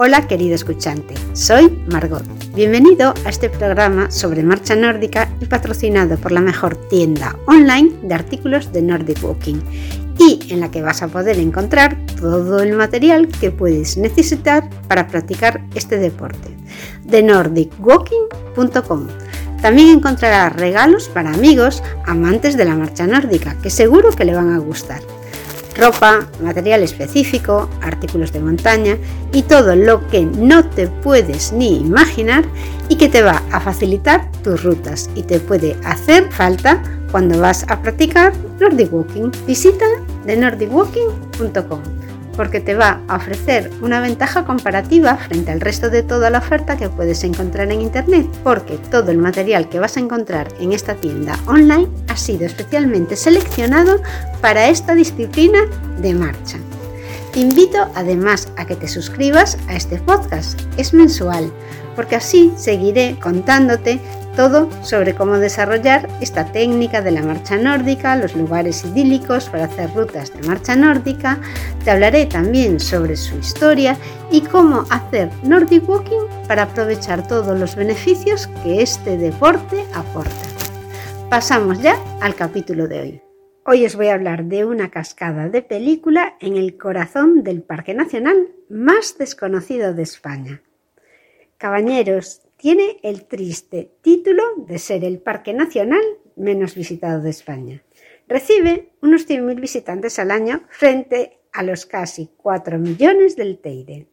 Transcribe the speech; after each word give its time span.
Hola 0.00 0.28
querido 0.28 0.54
escuchante, 0.54 1.14
soy 1.32 1.82
Margot. 1.90 2.22
Bienvenido 2.54 3.14
a 3.24 3.30
este 3.30 3.50
programa 3.50 4.12
sobre 4.12 4.44
marcha 4.44 4.76
nórdica 4.76 5.28
y 5.40 5.46
patrocinado 5.46 6.16
por 6.18 6.30
la 6.30 6.40
mejor 6.40 6.76
tienda 6.88 7.36
online 7.48 7.90
de 8.04 8.14
artículos 8.14 8.72
de 8.72 8.80
Nordic 8.80 9.24
Walking 9.24 9.56
y 10.16 10.52
en 10.52 10.60
la 10.60 10.70
que 10.70 10.82
vas 10.82 11.02
a 11.02 11.08
poder 11.08 11.40
encontrar 11.40 11.98
todo 12.20 12.62
el 12.62 12.74
material 12.74 13.26
que 13.26 13.50
puedes 13.50 13.96
necesitar 13.96 14.70
para 14.86 15.08
practicar 15.08 15.64
este 15.74 15.98
deporte. 15.98 16.56
De 17.02 17.20
nordicwalking.com. 17.20 19.08
También 19.60 19.88
encontrarás 19.88 20.54
regalos 20.54 21.08
para 21.08 21.34
amigos 21.34 21.82
amantes 22.06 22.56
de 22.56 22.66
la 22.66 22.76
marcha 22.76 23.08
nórdica 23.08 23.60
que 23.60 23.70
seguro 23.70 24.12
que 24.12 24.24
le 24.24 24.36
van 24.36 24.52
a 24.52 24.58
gustar 24.58 25.00
ropa, 25.78 26.28
material 26.42 26.82
específico, 26.82 27.68
artículos 27.80 28.32
de 28.32 28.40
montaña 28.40 28.98
y 29.32 29.42
todo 29.42 29.76
lo 29.76 30.06
que 30.08 30.22
no 30.22 30.68
te 30.68 30.88
puedes 30.88 31.52
ni 31.52 31.76
imaginar 31.76 32.44
y 32.88 32.96
que 32.96 33.08
te 33.08 33.22
va 33.22 33.42
a 33.52 33.60
facilitar 33.60 34.30
tus 34.42 34.62
rutas 34.64 35.08
y 35.14 35.22
te 35.22 35.40
puede 35.40 35.76
hacer 35.84 36.30
falta 36.32 36.82
cuando 37.10 37.38
vas 37.40 37.64
a 37.68 37.80
practicar 37.80 38.32
Nordic 38.60 38.92
Walking. 38.92 39.30
Visita 39.46 39.86
de 40.26 40.36
nordicwalking.com 40.36 41.97
porque 42.38 42.60
te 42.60 42.76
va 42.76 43.00
a 43.08 43.16
ofrecer 43.16 43.68
una 43.82 44.00
ventaja 44.00 44.44
comparativa 44.44 45.16
frente 45.16 45.50
al 45.50 45.60
resto 45.60 45.90
de 45.90 46.04
toda 46.04 46.30
la 46.30 46.38
oferta 46.38 46.76
que 46.76 46.88
puedes 46.88 47.24
encontrar 47.24 47.72
en 47.72 47.80
Internet, 47.80 48.28
porque 48.44 48.78
todo 48.92 49.10
el 49.10 49.18
material 49.18 49.68
que 49.68 49.80
vas 49.80 49.96
a 49.96 50.00
encontrar 50.00 50.46
en 50.60 50.72
esta 50.72 50.94
tienda 50.94 51.36
online 51.46 51.88
ha 52.06 52.16
sido 52.16 52.46
especialmente 52.46 53.16
seleccionado 53.16 54.00
para 54.40 54.68
esta 54.68 54.94
disciplina 54.94 55.58
de 56.00 56.14
marcha. 56.14 56.58
Te 57.32 57.40
invito 57.40 57.90
además 57.96 58.52
a 58.56 58.66
que 58.66 58.76
te 58.76 58.86
suscribas 58.86 59.58
a 59.66 59.74
este 59.74 59.98
podcast, 59.98 60.60
es 60.76 60.94
mensual, 60.94 61.52
porque 61.96 62.14
así 62.14 62.52
seguiré 62.56 63.18
contándote 63.20 63.98
todo 64.38 64.70
sobre 64.84 65.16
cómo 65.16 65.38
desarrollar 65.38 66.08
esta 66.20 66.52
técnica 66.52 67.02
de 67.02 67.10
la 67.10 67.22
marcha 67.22 67.56
nórdica, 67.56 68.14
los 68.14 68.36
lugares 68.36 68.84
idílicos 68.84 69.50
para 69.50 69.64
hacer 69.64 69.92
rutas 69.92 70.32
de 70.32 70.46
marcha 70.46 70.76
nórdica. 70.76 71.40
Te 71.82 71.90
hablaré 71.90 72.24
también 72.26 72.78
sobre 72.78 73.16
su 73.16 73.36
historia 73.36 73.96
y 74.30 74.42
cómo 74.42 74.84
hacer 74.90 75.28
Nordic 75.42 75.88
Walking 75.88 76.20
para 76.46 76.62
aprovechar 76.62 77.26
todos 77.26 77.58
los 77.58 77.74
beneficios 77.74 78.46
que 78.62 78.80
este 78.80 79.16
deporte 79.16 79.84
aporta. 79.92 80.30
Pasamos 81.28 81.82
ya 81.82 81.96
al 82.20 82.36
capítulo 82.36 82.86
de 82.86 83.00
hoy. 83.00 83.22
Hoy 83.66 83.86
os 83.86 83.96
voy 83.96 84.06
a 84.06 84.14
hablar 84.14 84.44
de 84.44 84.64
una 84.64 84.88
cascada 84.88 85.48
de 85.48 85.62
película 85.62 86.36
en 86.38 86.56
el 86.56 86.78
corazón 86.78 87.42
del 87.42 87.62
Parque 87.62 87.92
Nacional 87.92 88.50
más 88.68 89.18
desconocido 89.18 89.94
de 89.94 90.04
España. 90.04 90.62
Cabañeros, 91.56 92.47
tiene 92.58 92.98
el 93.02 93.24
triste 93.24 93.92
título 94.02 94.42
de 94.66 94.78
ser 94.78 95.04
el 95.04 95.20
parque 95.20 95.54
nacional 95.54 96.02
menos 96.36 96.74
visitado 96.74 97.22
de 97.22 97.30
España. 97.30 97.82
Recibe 98.26 98.90
unos 99.00 99.26
100.000 99.28 99.60
visitantes 99.60 100.18
al 100.18 100.30
año 100.30 100.62
frente 100.68 101.38
a 101.52 101.62
los 101.62 101.86
casi 101.86 102.30
4 102.36 102.78
millones 102.78 103.36
del 103.36 103.58
Teide. 103.58 104.08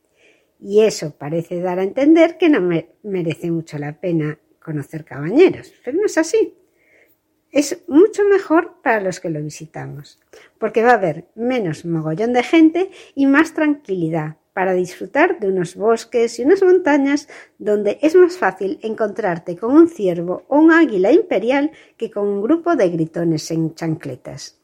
Y 0.61 0.81
eso 0.81 1.17
parece 1.17 1.59
dar 1.59 1.79
a 1.79 1.83
entender 1.83 2.37
que 2.37 2.49
no 2.49 2.61
merece 3.03 3.51
mucho 3.51 3.77
la 3.77 3.99
pena 3.99 4.39
conocer 4.63 5.03
Cabañeros, 5.03 5.73
pero 5.83 5.97
no 5.97 6.05
es 6.05 6.17
así. 6.17 6.55
Es 7.51 7.83
mucho 7.87 8.23
mejor 8.23 8.81
para 8.81 9.01
los 9.01 9.19
que 9.19 9.29
lo 9.29 9.41
visitamos, 9.41 10.19
porque 10.57 10.81
va 10.81 10.91
a 10.91 10.95
haber 10.95 11.25
menos 11.35 11.85
mogollón 11.85 12.33
de 12.33 12.43
gente 12.43 12.89
y 13.15 13.27
más 13.27 13.53
tranquilidad, 13.53 14.37
para 14.55 14.73
disfrutar 14.73 15.37
de 15.41 15.49
unos 15.49 15.75
bosques 15.75 16.39
y 16.39 16.43
unas 16.43 16.63
montañas 16.63 17.27
donde 17.57 17.99
es 18.01 18.15
más 18.15 18.37
fácil 18.37 18.79
encontrarte 18.83 19.57
con 19.57 19.75
un 19.75 19.89
ciervo 19.89 20.43
o 20.47 20.57
un 20.59 20.71
águila 20.71 21.11
imperial 21.11 21.71
que 21.97 22.09
con 22.09 22.25
un 22.25 22.41
grupo 22.41 22.77
de 22.77 22.87
gritones 22.87 23.51
en 23.51 23.75
chancletas. 23.75 24.57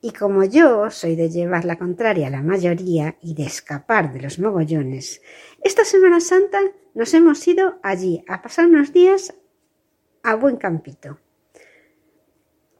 Y 0.00 0.12
como 0.12 0.42
yo 0.44 0.90
soy 0.90 1.16
de 1.16 1.28
llevar 1.28 1.66
la 1.66 1.76
contraria 1.76 2.28
a 2.28 2.30
la 2.30 2.42
mayoría 2.42 3.18
y 3.20 3.34
de 3.34 3.42
escapar 3.42 4.10
de 4.14 4.22
los 4.22 4.38
mogollones, 4.38 5.20
esta 5.62 5.84
Semana 5.84 6.20
Santa 6.20 6.58
nos 6.94 7.12
hemos 7.12 7.46
ido 7.46 7.78
allí 7.82 8.24
a 8.26 8.40
pasar 8.40 8.68
unos 8.68 8.94
días 8.94 9.34
a 10.22 10.34
buen 10.34 10.56
campito. 10.56 11.18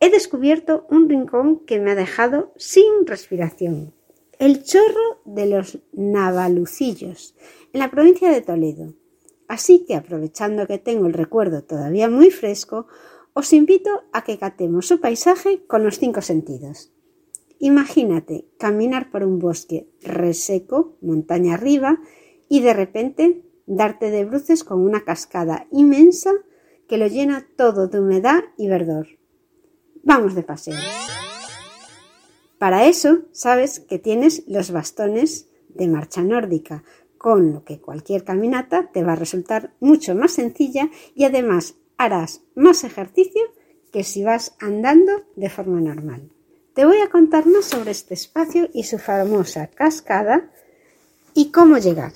He 0.00 0.08
descubierto 0.08 0.86
un 0.88 1.10
rincón 1.10 1.66
que 1.66 1.80
me 1.80 1.90
ha 1.90 1.94
dejado 1.94 2.54
sin 2.56 3.06
respiración, 3.06 3.92
el 4.40 4.64
chorro 4.64 5.20
de 5.26 5.46
los 5.46 5.80
Navalucillos, 5.92 7.36
en 7.74 7.80
la 7.80 7.90
provincia 7.90 8.30
de 8.30 8.40
Toledo. 8.40 8.94
Así 9.48 9.84
que, 9.84 9.94
aprovechando 9.94 10.66
que 10.66 10.78
tengo 10.78 11.06
el 11.06 11.12
recuerdo 11.12 11.62
todavía 11.62 12.08
muy 12.08 12.30
fresco, 12.30 12.86
os 13.34 13.52
invito 13.52 13.90
a 14.12 14.24
que 14.24 14.38
catemos 14.38 14.86
su 14.88 14.98
paisaje 14.98 15.62
con 15.66 15.84
los 15.84 15.98
cinco 15.98 16.22
sentidos. 16.22 16.90
Imagínate 17.58 18.46
caminar 18.58 19.10
por 19.10 19.24
un 19.24 19.38
bosque 19.38 19.90
reseco, 20.00 20.96
montaña 21.02 21.52
arriba, 21.52 22.00
y 22.48 22.60
de 22.60 22.72
repente 22.72 23.42
darte 23.66 24.10
de 24.10 24.24
bruces 24.24 24.64
con 24.64 24.80
una 24.80 25.04
cascada 25.04 25.66
inmensa 25.70 26.32
que 26.88 26.96
lo 26.96 27.06
llena 27.08 27.46
todo 27.56 27.88
de 27.88 28.00
humedad 28.00 28.40
y 28.56 28.68
verdor. 28.68 29.06
Vamos 30.02 30.34
de 30.34 30.42
paseo. 30.42 30.78
Para 32.60 32.84
eso 32.84 33.22
sabes 33.32 33.80
que 33.80 33.98
tienes 33.98 34.42
los 34.46 34.70
bastones 34.70 35.48
de 35.70 35.88
marcha 35.88 36.20
nórdica, 36.20 36.84
con 37.16 37.54
lo 37.54 37.64
que 37.64 37.80
cualquier 37.80 38.22
caminata 38.22 38.90
te 38.92 39.02
va 39.02 39.14
a 39.14 39.16
resultar 39.16 39.72
mucho 39.80 40.14
más 40.14 40.32
sencilla 40.32 40.90
y 41.14 41.24
además 41.24 41.76
harás 41.96 42.42
más 42.54 42.84
ejercicio 42.84 43.40
que 43.90 44.04
si 44.04 44.24
vas 44.24 44.56
andando 44.60 45.24
de 45.36 45.48
forma 45.48 45.80
normal. 45.80 46.28
Te 46.74 46.84
voy 46.84 46.98
a 46.98 47.08
contar 47.08 47.46
más 47.46 47.64
sobre 47.64 47.92
este 47.92 48.12
espacio 48.12 48.68
y 48.74 48.82
su 48.82 48.98
famosa 48.98 49.68
cascada 49.68 50.50
y 51.32 51.52
cómo 51.52 51.78
llegar. 51.78 52.12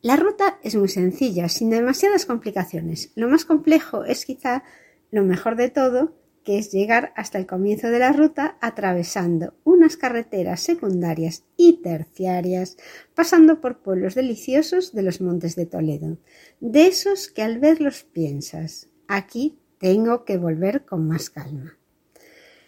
La 0.00 0.16
ruta 0.16 0.58
es 0.62 0.76
muy 0.76 0.88
sencilla, 0.88 1.50
sin 1.50 1.68
demasiadas 1.68 2.24
complicaciones. 2.24 3.12
Lo 3.16 3.28
más 3.28 3.44
complejo 3.44 4.06
es 4.06 4.24
quizá 4.24 4.64
lo 5.10 5.24
mejor 5.24 5.56
de 5.56 5.68
todo, 5.68 6.14
que 6.44 6.58
es 6.58 6.70
llegar 6.70 7.12
hasta 7.16 7.38
el 7.38 7.46
comienzo 7.46 7.88
de 7.88 7.98
la 7.98 8.12
ruta 8.12 8.56
atravesando 8.60 9.54
unas 9.64 9.96
carreteras 9.96 10.60
secundarias 10.60 11.42
y 11.56 11.80
terciarias, 11.82 12.76
pasando 13.14 13.60
por 13.60 13.78
pueblos 13.78 14.14
deliciosos 14.14 14.92
de 14.92 15.02
los 15.02 15.20
montes 15.20 15.56
de 15.56 15.66
Toledo, 15.66 16.18
de 16.60 16.86
esos 16.86 17.28
que 17.28 17.42
al 17.42 17.58
verlos 17.58 18.04
piensas, 18.04 18.88
aquí 19.08 19.58
tengo 19.78 20.24
que 20.24 20.36
volver 20.36 20.84
con 20.84 21.08
más 21.08 21.30
calma. 21.30 21.76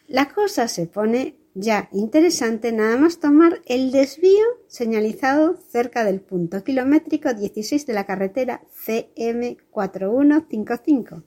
La 0.08 0.32
cosa 0.32 0.69
se 0.69 0.87
pone 0.87 1.37
ya 1.54 1.88
interesante 1.93 2.70
nada 2.70 2.97
más 2.97 3.19
tomar 3.19 3.60
el 3.66 3.91
desvío 3.91 4.44
señalizado 4.69 5.56
cerca 5.56 6.04
del 6.04 6.20
punto 6.20 6.62
kilométrico 6.62 7.32
16 7.32 7.87
de 7.87 7.94
la 7.94 8.04
carretera 8.04 8.62
CM4155 8.87 11.25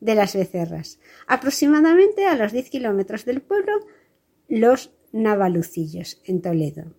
de 0.00 0.14
las 0.14 0.34
becerras, 0.34 1.00
aproximadamente 1.26 2.26
a 2.26 2.36
los 2.36 2.52
10 2.52 2.70
kilómetros 2.70 3.24
del 3.24 3.42
pueblo 3.42 3.72
Los 4.48 4.92
Navalucillos, 5.12 6.20
en 6.24 6.42
Toledo. 6.42 6.94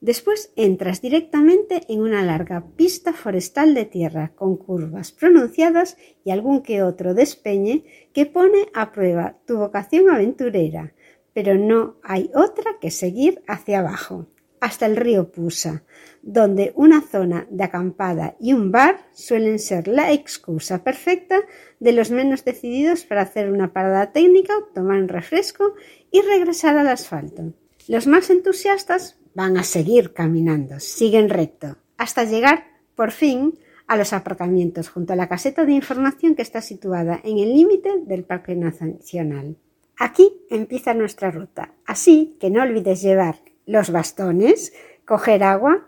Después 0.00 0.52
entras 0.56 1.00
directamente 1.00 1.82
en 1.88 2.00
una 2.00 2.22
larga 2.22 2.66
pista 2.76 3.14
forestal 3.14 3.74
de 3.74 3.86
tierra 3.86 4.32
con 4.34 4.56
curvas 4.56 5.12
pronunciadas 5.12 5.96
y 6.24 6.30
algún 6.30 6.62
que 6.62 6.82
otro 6.82 7.14
despeñe 7.14 7.84
que 8.12 8.26
pone 8.26 8.68
a 8.74 8.92
prueba 8.92 9.38
tu 9.46 9.56
vocación 9.56 10.10
aventurera, 10.10 10.92
pero 11.32 11.54
no 11.54 11.96
hay 12.02 12.30
otra 12.34 12.78
que 12.80 12.90
seguir 12.90 13.42
hacia 13.46 13.78
abajo 13.78 14.26
hasta 14.64 14.86
el 14.86 14.96
río 14.96 15.30
Pusa, 15.30 15.82
donde 16.22 16.72
una 16.74 17.02
zona 17.02 17.46
de 17.50 17.64
acampada 17.64 18.34
y 18.40 18.54
un 18.54 18.72
bar 18.72 18.96
suelen 19.12 19.58
ser 19.58 19.88
la 19.88 20.10
excusa 20.10 20.82
perfecta 20.82 21.40
de 21.80 21.92
los 21.92 22.10
menos 22.10 22.46
decididos 22.46 23.04
para 23.04 23.20
hacer 23.20 23.52
una 23.52 23.74
parada 23.74 24.10
técnica, 24.12 24.54
tomar 24.74 25.02
un 25.02 25.08
refresco 25.08 25.74
y 26.10 26.22
regresar 26.22 26.78
al 26.78 26.88
asfalto. 26.88 27.52
Los 27.88 28.06
más 28.06 28.30
entusiastas 28.30 29.18
van 29.34 29.58
a 29.58 29.64
seguir 29.64 30.14
caminando, 30.14 30.80
siguen 30.80 31.28
recto, 31.28 31.76
hasta 31.98 32.24
llegar, 32.24 32.64
por 32.94 33.10
fin, 33.10 33.58
a 33.86 33.98
los 33.98 34.14
aparcamientos 34.14 34.88
junto 34.88 35.12
a 35.12 35.16
la 35.16 35.28
caseta 35.28 35.66
de 35.66 35.72
información 35.72 36.34
que 36.34 36.42
está 36.42 36.62
situada 36.62 37.20
en 37.22 37.36
el 37.36 37.52
límite 37.52 37.90
del 38.06 38.24
Parque 38.24 38.56
Nacional. 38.56 39.58
Aquí 39.98 40.32
empieza 40.48 40.94
nuestra 40.94 41.30
ruta, 41.30 41.74
así 41.84 42.38
que 42.40 42.48
no 42.48 42.62
olvides 42.62 43.02
llevar 43.02 43.36
los 43.66 43.90
bastones, 43.90 44.72
coger 45.06 45.44
agua, 45.44 45.86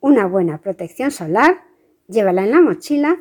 una 0.00 0.26
buena 0.26 0.60
protección 0.60 1.10
solar, 1.10 1.62
llévala 2.08 2.44
en 2.44 2.50
la 2.50 2.60
mochila 2.60 3.18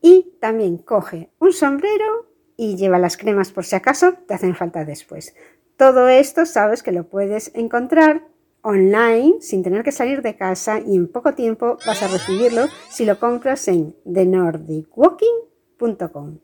y 0.00 0.34
también 0.40 0.78
coge 0.78 1.30
un 1.38 1.52
sombrero 1.52 2.26
y 2.56 2.76
lleva 2.76 2.98
las 2.98 3.16
cremas 3.16 3.52
por 3.52 3.64
si 3.64 3.76
acaso 3.76 4.14
te 4.26 4.34
hacen 4.34 4.54
falta 4.54 4.84
después. 4.84 5.34
Todo 5.76 6.08
esto 6.08 6.44
sabes 6.44 6.82
que 6.82 6.92
lo 6.92 7.08
puedes 7.08 7.52
encontrar 7.54 8.26
online 8.62 9.36
sin 9.40 9.62
tener 9.62 9.84
que 9.84 9.92
salir 9.92 10.22
de 10.22 10.36
casa 10.36 10.80
y 10.80 10.96
en 10.96 11.06
poco 11.06 11.34
tiempo 11.34 11.78
vas 11.86 12.02
a 12.02 12.08
recibirlo 12.08 12.66
si 12.90 13.04
lo 13.04 13.20
compras 13.20 13.68
en 13.68 13.94
thenordicwalking.com, 14.12 16.38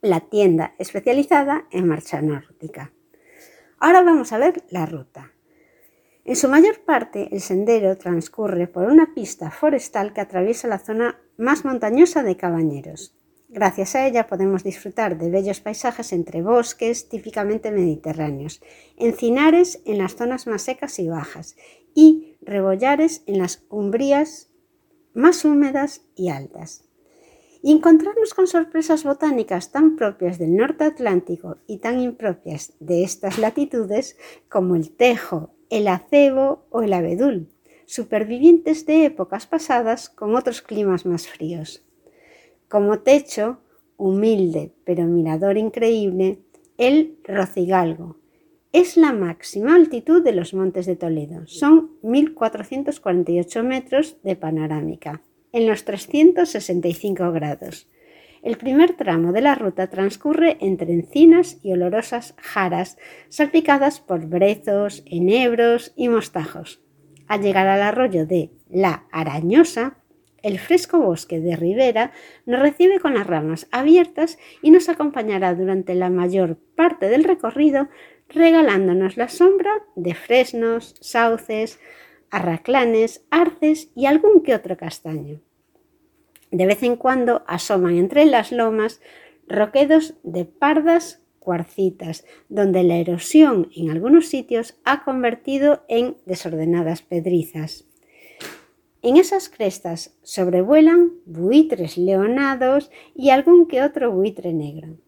la 0.00 0.20
tienda 0.20 0.76
especializada 0.78 1.66
en 1.70 1.88
marcha 1.88 2.22
nórdica. 2.22 2.92
Ahora 3.78 4.02
vamos 4.02 4.32
a 4.32 4.38
ver 4.38 4.62
la 4.70 4.86
ruta. 4.86 5.31
En 6.24 6.36
su 6.36 6.48
mayor 6.48 6.80
parte, 6.84 7.28
el 7.32 7.40
sendero 7.40 7.98
transcurre 7.98 8.68
por 8.68 8.84
una 8.84 9.12
pista 9.12 9.50
forestal 9.50 10.12
que 10.12 10.20
atraviesa 10.20 10.68
la 10.68 10.78
zona 10.78 11.20
más 11.36 11.64
montañosa 11.64 12.22
de 12.22 12.36
Cabañeros. 12.36 13.16
Gracias 13.48 13.96
a 13.96 14.06
ella 14.06 14.28
podemos 14.28 14.62
disfrutar 14.62 15.18
de 15.18 15.30
bellos 15.30 15.60
paisajes 15.60 16.12
entre 16.12 16.40
bosques 16.40 17.08
típicamente 17.08 17.72
mediterráneos, 17.72 18.62
encinares 18.96 19.82
en 19.84 19.98
las 19.98 20.14
zonas 20.14 20.46
más 20.46 20.62
secas 20.62 20.98
y 21.00 21.08
bajas 21.08 21.56
y 21.92 22.36
rebollares 22.40 23.24
en 23.26 23.38
las 23.38 23.64
umbrías 23.68 24.48
más 25.14 25.44
húmedas 25.44 26.02
y 26.14 26.28
altas. 26.28 26.84
Y 27.62 27.72
encontrarnos 27.72 28.32
con 28.32 28.46
sorpresas 28.46 29.04
botánicas 29.04 29.70
tan 29.70 29.96
propias 29.96 30.38
del 30.38 30.56
norte 30.56 30.84
atlántico 30.84 31.58
y 31.66 31.78
tan 31.78 32.00
impropias 32.00 32.74
de 32.80 33.04
estas 33.04 33.38
latitudes 33.38 34.16
como 34.48 34.76
el 34.76 34.96
tejo, 34.96 35.54
el 35.72 35.88
acebo 35.88 36.66
o 36.68 36.82
el 36.82 36.92
abedul, 36.92 37.48
supervivientes 37.86 38.84
de 38.84 39.06
épocas 39.06 39.46
pasadas 39.46 40.10
con 40.10 40.36
otros 40.36 40.60
climas 40.60 41.06
más 41.06 41.28
fríos. 41.28 41.82
Como 42.68 42.98
techo, 42.98 43.58
humilde 43.96 44.74
pero 44.84 45.04
mirador 45.04 45.56
increíble, 45.56 46.40
el 46.76 47.16
Rocigalgo. 47.24 48.18
Es 48.74 48.98
la 48.98 49.14
máxima 49.14 49.74
altitud 49.74 50.22
de 50.22 50.32
los 50.32 50.52
montes 50.52 50.84
de 50.84 50.96
Toledo. 50.96 51.46
Son 51.46 51.92
1.448 52.02 53.62
metros 53.62 54.18
de 54.22 54.36
panorámica, 54.36 55.22
en 55.52 55.66
los 55.66 55.86
365 55.86 57.32
grados. 57.32 57.88
El 58.42 58.56
primer 58.56 58.94
tramo 58.94 59.32
de 59.32 59.40
la 59.40 59.54
ruta 59.54 59.86
transcurre 59.86 60.56
entre 60.60 60.92
encinas 60.92 61.58
y 61.62 61.72
olorosas 61.72 62.34
jaras 62.38 62.98
salpicadas 63.28 64.00
por 64.00 64.26
brezos, 64.26 65.04
enebros 65.06 65.92
y 65.94 66.08
mostajos. 66.08 66.82
Al 67.28 67.42
llegar 67.42 67.68
al 67.68 67.82
arroyo 67.82 68.26
de 68.26 68.50
La 68.68 69.06
Arañosa, 69.12 69.98
el 70.42 70.58
fresco 70.58 70.98
bosque 70.98 71.38
de 71.38 71.54
ribera 71.54 72.10
nos 72.44 72.60
recibe 72.60 72.98
con 72.98 73.14
las 73.14 73.28
ramas 73.28 73.68
abiertas 73.70 74.38
y 74.60 74.72
nos 74.72 74.88
acompañará 74.88 75.54
durante 75.54 75.94
la 75.94 76.10
mayor 76.10 76.58
parte 76.74 77.08
del 77.08 77.22
recorrido 77.22 77.88
regalándonos 78.28 79.16
la 79.16 79.28
sombra 79.28 79.70
de 79.94 80.14
fresnos, 80.14 80.96
sauces, 81.00 81.78
arraclanes, 82.30 83.24
arces 83.30 83.92
y 83.94 84.06
algún 84.06 84.42
que 84.42 84.56
otro 84.56 84.76
castaño. 84.76 85.40
De 86.52 86.66
vez 86.66 86.82
en 86.82 86.96
cuando 86.96 87.42
asoman 87.46 87.96
entre 87.96 88.26
las 88.26 88.52
lomas 88.52 89.00
roquedos 89.48 90.14
de 90.22 90.44
pardas 90.44 91.22
cuarcitas, 91.38 92.24
donde 92.48 92.84
la 92.84 92.96
erosión 92.98 93.70
en 93.74 93.90
algunos 93.90 94.26
sitios 94.26 94.76
ha 94.84 95.02
convertido 95.02 95.82
en 95.88 96.16
desordenadas 96.26 97.02
pedrizas. 97.02 97.86
En 99.00 99.16
esas 99.16 99.48
crestas 99.48 100.14
sobrevuelan 100.22 101.12
buitres 101.26 101.96
leonados 101.96 102.90
y 103.16 103.30
algún 103.30 103.66
que 103.66 103.82
otro 103.82 104.12
buitre 104.12 104.52
negro. 104.52 104.98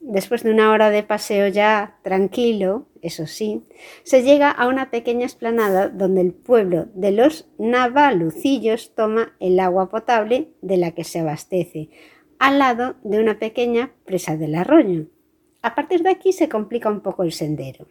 Después 0.00 0.42
de 0.42 0.50
una 0.50 0.72
hora 0.72 0.88
de 0.88 1.02
paseo 1.02 1.46
ya 1.48 1.98
tranquilo, 2.02 2.86
eso 3.02 3.26
sí, 3.26 3.62
se 4.02 4.22
llega 4.22 4.50
a 4.50 4.66
una 4.66 4.90
pequeña 4.90 5.26
esplanada 5.26 5.90
donde 5.90 6.22
el 6.22 6.32
pueblo 6.32 6.88
de 6.94 7.12
los 7.12 7.48
Navalucillos 7.58 8.94
toma 8.94 9.34
el 9.40 9.60
agua 9.60 9.90
potable 9.90 10.48
de 10.62 10.78
la 10.78 10.92
que 10.92 11.04
se 11.04 11.20
abastece, 11.20 11.90
al 12.38 12.58
lado 12.58 12.96
de 13.04 13.20
una 13.20 13.38
pequeña 13.38 13.92
presa 14.06 14.38
del 14.38 14.54
arroyo. 14.54 15.04
A 15.60 15.74
partir 15.74 16.02
de 16.02 16.10
aquí 16.10 16.32
se 16.32 16.48
complica 16.48 16.88
un 16.88 17.00
poco 17.00 17.22
el 17.22 17.32
sendero. 17.32 17.86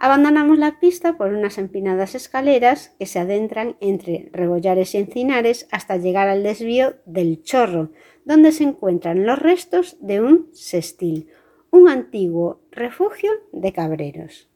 Abandonamos 0.00 0.58
la 0.58 0.78
pista 0.78 1.18
por 1.18 1.32
unas 1.32 1.58
empinadas 1.58 2.14
escaleras 2.14 2.94
que 3.00 3.06
se 3.06 3.18
adentran 3.18 3.76
entre 3.80 4.28
rebollares 4.32 4.94
y 4.94 4.98
encinares 4.98 5.66
hasta 5.72 5.96
llegar 5.96 6.28
al 6.28 6.44
desvío 6.44 6.94
del 7.04 7.42
Chorro, 7.42 7.90
donde 8.24 8.52
se 8.52 8.62
encuentran 8.62 9.26
los 9.26 9.40
restos 9.40 9.96
de 10.00 10.20
un 10.20 10.50
sestil, 10.52 11.28
un 11.70 11.88
antiguo 11.88 12.60
refugio 12.70 13.32
de 13.52 13.72
cabreros. 13.72 14.48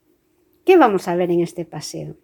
¿Qué 0.65 0.77
vamos 0.77 1.09
a 1.09 1.17
ver 1.17 1.33
en 1.33 1.41
este 1.41 1.65
paseo? 1.65 2.15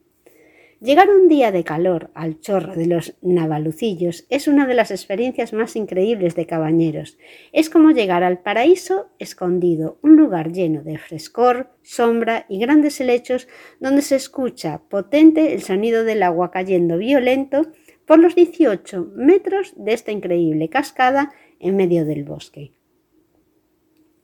Llegar 0.80 1.10
un 1.10 1.26
día 1.26 1.50
de 1.50 1.64
calor 1.64 2.12
al 2.14 2.38
chorro 2.38 2.76
de 2.76 2.86
los 2.86 3.16
Navalucillos 3.20 4.26
es 4.30 4.46
una 4.46 4.64
de 4.64 4.74
las 4.74 4.92
experiencias 4.92 5.52
más 5.52 5.74
increíbles 5.74 6.36
de 6.36 6.46
cabañeros. 6.46 7.18
Es 7.52 7.68
como 7.68 7.90
llegar 7.90 8.22
al 8.22 8.38
paraíso 8.38 9.08
escondido, 9.18 9.98
un 10.02 10.16
lugar 10.16 10.52
lleno 10.52 10.84
de 10.84 10.96
frescor, 10.96 11.70
sombra 11.82 12.46
y 12.48 12.60
grandes 12.60 13.00
helechos 13.00 13.48
donde 13.80 14.02
se 14.02 14.14
escucha 14.14 14.82
potente 14.88 15.52
el 15.52 15.62
sonido 15.62 16.04
del 16.04 16.22
agua 16.22 16.52
cayendo 16.52 16.96
violento 16.96 17.72
por 18.06 18.20
los 18.20 18.36
18 18.36 19.14
metros 19.16 19.74
de 19.76 19.94
esta 19.94 20.12
increíble 20.12 20.68
cascada 20.68 21.32
en 21.58 21.74
medio 21.74 22.04
del 22.04 22.22
bosque 22.22 22.77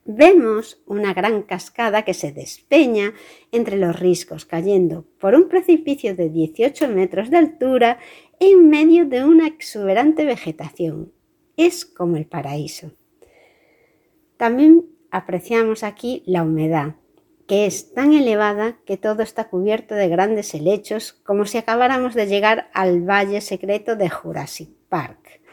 vemos 0.05 0.83
una 0.87 1.15
gran 1.15 1.43
cascada 1.43 2.03
que 2.03 2.15
se 2.15 2.33
despeña 2.33 3.15
entre 3.53 3.77
los 3.77 3.99
riscos, 3.99 4.45
cayendo 4.45 5.06
por 5.19 5.35
un 5.35 5.49
precipicio 5.49 6.15
de 6.15 6.31
18 6.31 6.89
metros 6.89 7.31
de 7.31 7.39
altura 7.39 7.99
en 8.41 8.69
medio 8.69 9.06
de 9.06 9.25
una 9.25 9.47
exuberante 9.47 10.25
vegetación. 10.25 11.12
Es 11.56 11.85
como 11.85 12.17
el 12.17 12.27
paraíso. 12.27 12.93
También 14.37 14.87
apreciamos 15.11 15.85
aquí 15.85 16.23
la 16.27 16.43
humedad, 16.43 16.97
que 17.47 17.67
es 17.67 17.93
tan 17.93 18.12
elevada 18.12 18.79
que 18.85 18.97
todo 18.97 19.23
está 19.23 19.49
cubierto 19.49 19.95
de 19.95 20.09
grandes 20.09 20.55
helechos, 20.55 21.12
como 21.12 21.47
si 21.47 21.59
acabáramos 21.59 22.15
de 22.15 22.27
llegar 22.27 22.71
al 22.73 23.03
valle 23.03 23.41
secreto 23.41 23.97
de 23.97 24.09
Jurassic 24.11 24.71
Park. 24.89 25.44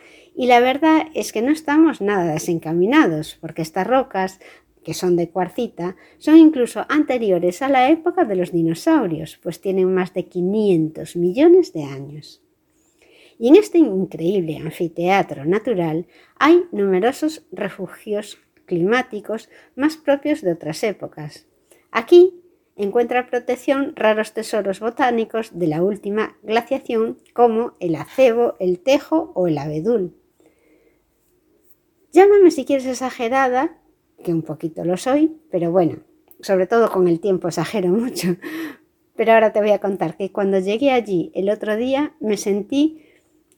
Y 0.41 0.47
la 0.47 0.59
verdad 0.59 1.05
es 1.13 1.31
que 1.33 1.43
no 1.43 1.51
estamos 1.51 2.01
nada 2.01 2.33
desencaminados, 2.33 3.37
porque 3.39 3.61
estas 3.61 3.85
rocas, 3.85 4.39
que 4.83 4.95
son 4.95 5.15
de 5.15 5.29
cuarcita, 5.29 5.97
son 6.17 6.35
incluso 6.37 6.83
anteriores 6.89 7.61
a 7.61 7.69
la 7.69 7.91
época 7.91 8.25
de 8.25 8.35
los 8.35 8.51
dinosaurios, 8.51 9.37
pues 9.43 9.61
tienen 9.61 9.93
más 9.93 10.15
de 10.15 10.25
500 10.25 11.15
millones 11.15 11.73
de 11.73 11.83
años. 11.83 12.41
Y 13.37 13.49
en 13.49 13.55
este 13.55 13.77
increíble 13.77 14.57
anfiteatro 14.57 15.45
natural 15.45 16.07
hay 16.39 16.63
numerosos 16.71 17.45
refugios 17.51 18.39
climáticos 18.65 19.47
más 19.75 19.95
propios 19.95 20.41
de 20.41 20.53
otras 20.53 20.83
épocas. 20.83 21.45
Aquí 21.91 22.33
encuentra 22.75 23.27
protección 23.27 23.93
raros 23.95 24.33
tesoros 24.33 24.79
botánicos 24.79 25.51
de 25.53 25.67
la 25.67 25.83
última 25.83 26.35
glaciación 26.41 27.19
como 27.33 27.73
el 27.79 27.95
acebo, 27.95 28.55
el 28.59 28.79
tejo 28.79 29.33
o 29.35 29.47
el 29.47 29.59
abedul. 29.59 30.15
Llámame 32.11 32.51
si 32.51 32.65
quieres 32.65 32.85
exagerada, 32.85 33.77
que 34.23 34.33
un 34.33 34.41
poquito 34.41 34.83
lo 34.83 34.97
soy, 34.97 35.37
pero 35.49 35.71
bueno, 35.71 35.99
sobre 36.41 36.67
todo 36.67 36.91
con 36.91 37.07
el 37.07 37.19
tiempo 37.19 37.47
exagero 37.47 37.89
mucho. 37.89 38.35
Pero 39.15 39.33
ahora 39.33 39.53
te 39.53 39.61
voy 39.61 39.71
a 39.71 39.79
contar 39.79 40.17
que 40.17 40.31
cuando 40.31 40.59
llegué 40.59 40.91
allí 40.91 41.31
el 41.35 41.49
otro 41.49 41.75
día 41.75 42.15
me 42.19 42.37
sentí 42.37 43.03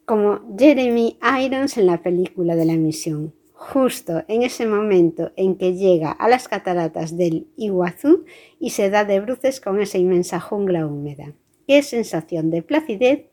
como 0.06 0.42
Jeremy 0.58 1.18
Irons 1.42 1.78
en 1.78 1.86
la 1.86 2.02
película 2.02 2.56
de 2.56 2.66
la 2.66 2.76
misión, 2.76 3.34
justo 3.54 4.24
en 4.28 4.44
ese 4.44 4.66
momento 4.68 5.32
en 5.38 5.56
que 5.56 5.76
llega 5.76 6.12
a 6.12 6.28
las 6.28 6.48
cataratas 6.48 7.16
del 7.16 7.48
Iguazú 7.56 8.26
y 8.60 8.72
se 8.72 8.90
da 8.90 9.06
de 9.06 9.22
bruces 9.22 9.62
con 9.62 9.82
esa 9.82 9.98
inmensa 9.98 10.40
jungla 10.40 10.86
húmeda. 10.86 11.34
Qué 11.68 11.82
sensación 11.82 12.52
de 12.52 12.62
placidez 12.62 13.28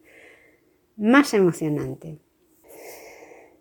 más 0.96 1.34
emocionante. 1.34 2.18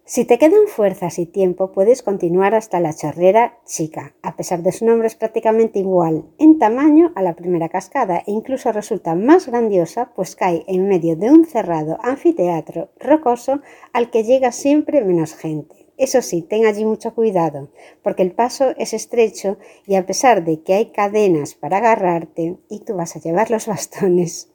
Si 0.09 0.25
te 0.25 0.39
quedan 0.39 0.65
fuerzas 0.65 1.19
y 1.19 1.27
tiempo, 1.27 1.71
puedes 1.71 2.01
continuar 2.01 2.55
hasta 2.55 2.79
la 2.79 2.95
chorrera 2.95 3.59
chica. 3.63 4.15
A 4.23 4.35
pesar 4.35 4.63
de 4.63 4.71
su 4.71 4.83
nombre 4.83 5.05
es 5.07 5.13
prácticamente 5.13 5.77
igual 5.77 6.25
en 6.39 6.57
tamaño 6.57 7.11
a 7.13 7.21
la 7.21 7.35
primera 7.35 7.69
cascada 7.69 8.23
e 8.25 8.31
incluso 8.31 8.71
resulta 8.71 9.13
más 9.13 9.45
grandiosa 9.45 10.11
pues 10.15 10.35
cae 10.35 10.63
en 10.67 10.87
medio 10.87 11.15
de 11.15 11.29
un 11.29 11.45
cerrado 11.45 11.99
anfiteatro 12.01 12.89
rocoso 12.99 13.61
al 13.93 14.09
que 14.09 14.23
llega 14.23 14.51
siempre 14.51 15.05
menos 15.05 15.35
gente. 15.35 15.85
Eso 15.95 16.23
sí, 16.23 16.41
ten 16.41 16.65
allí 16.65 16.85
mucho 16.85 17.13
cuidado, 17.13 17.69
porque 18.01 18.23
el 18.23 18.31
paso 18.31 18.71
es 18.77 18.95
estrecho 18.95 19.59
y 19.85 19.93
a 19.93 20.07
pesar 20.07 20.43
de 20.43 20.63
que 20.63 20.73
hay 20.73 20.87
cadenas 20.87 21.53
para 21.53 21.77
agarrarte 21.77 22.57
y 22.67 22.79
tú 22.79 22.95
vas 22.95 23.15
a 23.15 23.19
llevar 23.19 23.51
los 23.51 23.67
bastones, 23.67 24.51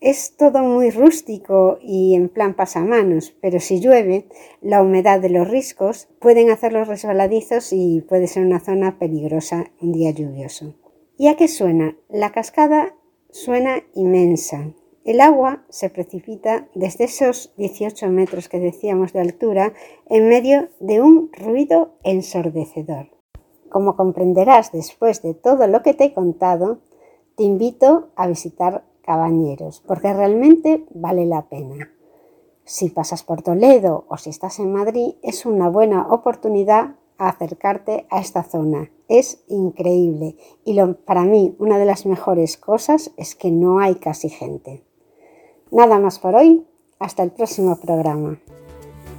es 0.00 0.34
todo 0.36 0.62
muy 0.62 0.90
rústico 0.90 1.78
y 1.82 2.14
en 2.14 2.30
plan 2.30 2.54
pasamanos, 2.54 3.34
pero 3.40 3.60
si 3.60 3.80
llueve, 3.80 4.26
la 4.62 4.82
humedad 4.82 5.20
de 5.20 5.28
los 5.28 5.48
riscos 5.48 6.08
pueden 6.20 6.50
hacerlos 6.50 6.88
resbaladizos 6.88 7.72
y 7.72 8.00
puede 8.00 8.26
ser 8.26 8.46
una 8.46 8.60
zona 8.60 8.98
peligrosa 8.98 9.70
un 9.80 9.92
día 9.92 10.10
lluvioso. 10.10 10.74
¿Y 11.18 11.28
a 11.28 11.36
qué 11.36 11.48
suena? 11.48 11.98
La 12.08 12.32
cascada 12.32 12.94
suena 13.30 13.82
inmensa. 13.94 14.72
El 15.04 15.20
agua 15.20 15.64
se 15.68 15.90
precipita 15.90 16.68
desde 16.74 17.04
esos 17.04 17.52
18 17.56 18.08
metros 18.08 18.48
que 18.48 18.58
decíamos 18.58 19.12
de 19.12 19.20
altura 19.20 19.74
en 20.08 20.28
medio 20.28 20.68
de 20.80 21.00
un 21.02 21.30
ruido 21.32 21.98
ensordecedor. 22.04 23.10
Como 23.70 23.96
comprenderás 23.96 24.72
después 24.72 25.22
de 25.22 25.34
todo 25.34 25.66
lo 25.66 25.82
que 25.82 25.94
te 25.94 26.04
he 26.04 26.14
contado, 26.14 26.80
te 27.36 27.44
invito 27.44 28.10
a 28.16 28.26
visitar 28.26 28.84
Cabañeros 29.10 29.82
porque 29.88 30.12
realmente 30.12 30.86
vale 30.94 31.26
la 31.26 31.48
pena. 31.48 31.90
Si 32.64 32.90
pasas 32.90 33.24
por 33.24 33.42
Toledo 33.42 34.04
o 34.08 34.16
si 34.16 34.30
estás 34.30 34.60
en 34.60 34.72
Madrid, 34.72 35.14
es 35.20 35.46
una 35.46 35.68
buena 35.68 36.06
oportunidad 36.10 36.94
acercarte 37.18 38.06
a 38.08 38.20
esta 38.20 38.44
zona. 38.44 38.92
Es 39.08 39.42
increíble 39.48 40.36
y 40.64 40.80
para 41.04 41.24
mí 41.24 41.56
una 41.58 41.76
de 41.78 41.86
las 41.86 42.06
mejores 42.06 42.56
cosas 42.56 43.10
es 43.16 43.34
que 43.34 43.50
no 43.50 43.80
hay 43.80 43.96
casi 43.96 44.28
gente. 44.28 44.84
Nada 45.72 45.98
más 45.98 46.20
por 46.20 46.36
hoy, 46.36 46.64
hasta 47.00 47.24
el 47.24 47.32
próximo 47.32 47.80
programa. 47.80 48.38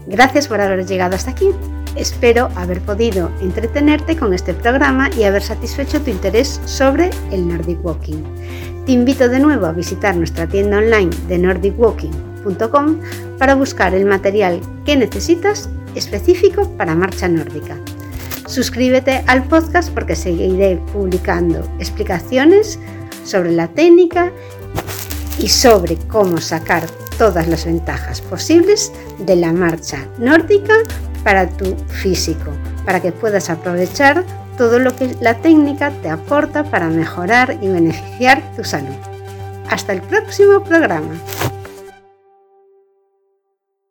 Gracias 0.08 0.48
por 0.48 0.62
haber 0.62 0.86
llegado 0.86 1.18
hasta 1.18 1.32
aquí. 1.32 1.50
Espero 1.96 2.50
haber 2.56 2.82
podido 2.82 3.30
entretenerte 3.42 4.16
con 4.16 4.34
este 4.34 4.54
programa 4.54 5.10
y 5.18 5.24
haber 5.24 5.44
satisfecho 5.44 6.02
tu 6.02 6.10
interés 6.10 6.62
sobre 6.66 7.10
el 7.32 7.48
Nordic 7.48 7.84
Walking. 7.84 8.24
Te 8.86 8.94
invito 8.94 9.28
de 9.28 9.40
nuevo 9.40 9.66
a 9.66 9.74
visitar 9.74 10.16
nuestra 10.16 10.48
tienda 10.48 10.78
online 10.78 11.10
de 11.28 11.38
nordicwalking.com 11.38 13.00
para 13.38 13.56
buscar 13.56 13.94
el 13.94 14.06
material 14.06 14.62
que 14.86 14.96
necesitas 14.96 15.70
específico 15.96 16.70
para 16.78 16.96
marcha 16.96 17.28
nórdica. 17.28 17.78
Suscríbete 18.48 19.24
al 19.28 19.44
podcast 19.44 19.94
porque 19.94 20.16
seguiré 20.16 20.78
publicando 20.94 21.60
explicaciones 21.80 22.80
sobre 23.24 23.52
la 23.52 23.68
técnica 23.68 24.32
y 25.40 25.50
sobre 25.50 25.98
cómo 26.08 26.40
sacar 26.40 26.86
todas 27.18 27.48
las 27.48 27.66
ventajas 27.66 28.22
posibles 28.22 28.92
de 29.20 29.36
la 29.36 29.54
marcha 29.54 30.08
nórdica 30.18 30.74
para 31.24 31.50
tu 31.50 31.76
físico, 31.88 32.52
para 32.86 33.02
que 33.02 33.12
puedas 33.12 33.50
aprovechar 33.50 34.24
todo 34.58 34.80
lo 34.80 34.96
que 34.96 35.16
la 35.22 35.36
técnica 35.36 35.92
te 36.02 36.10
aporta 36.10 36.64
para 36.64 36.88
mejorar 36.88 37.58
y 37.62 37.68
beneficiar 37.68 38.42
tu 38.56 38.64
salud. 38.64 38.96
Hasta 39.70 39.94
el 39.94 40.02
próximo 40.02 40.64
programa. 40.64 41.14